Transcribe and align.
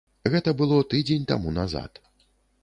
Гэта 0.35 0.53
было 0.61 0.79
тыдзень 0.93 1.29
таму 1.33 1.53
назад. 1.59 2.03